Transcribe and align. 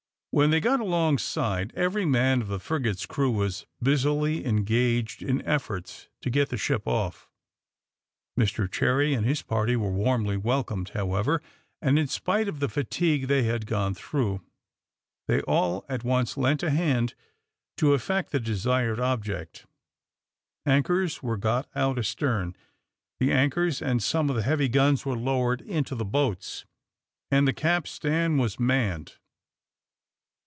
When 0.33 0.49
they 0.49 0.61
got 0.61 0.79
alongside, 0.79 1.73
every 1.75 2.05
man 2.05 2.41
of 2.41 2.47
the 2.47 2.57
frigate's 2.61 3.05
crew 3.05 3.29
was 3.31 3.65
busily 3.83 4.45
engaged 4.45 5.21
in 5.21 5.41
efforts 5.41 6.07
to 6.21 6.29
get 6.29 6.47
the 6.47 6.55
ship 6.55 6.87
off. 6.87 7.29
Mr 8.39 8.71
Cherry 8.71 9.13
and 9.13 9.25
his 9.25 9.41
party 9.41 9.75
were 9.75 9.91
warmly 9.91 10.37
welcomed, 10.37 10.91
however, 10.93 11.41
and 11.81 11.99
in 11.99 12.07
spite 12.07 12.47
of 12.47 12.61
the 12.61 12.69
fatigue 12.69 13.27
they 13.27 13.43
had 13.43 13.65
gone 13.65 13.93
through, 13.93 14.39
they 15.27 15.41
all 15.41 15.85
at 15.89 16.05
once 16.05 16.37
lent 16.37 16.63
a 16.63 16.69
hand 16.69 17.13
to 17.75 17.93
effect 17.93 18.31
the 18.31 18.39
desired 18.39 19.01
object. 19.01 19.65
Anchors 20.65 21.21
were 21.21 21.35
got 21.35 21.67
out 21.75 21.99
astern, 21.99 22.55
the 23.19 23.33
anchors 23.33 23.81
and 23.81 24.01
some 24.01 24.29
of 24.29 24.37
the 24.37 24.43
heavy 24.43 24.69
guns 24.69 25.05
were 25.05 25.17
lowered 25.17 25.59
into 25.59 25.93
the 25.93 26.05
boats, 26.05 26.63
and 27.29 27.45
the 27.45 27.51
capstan 27.51 28.37
was 28.37 28.57
manned. 28.61 29.17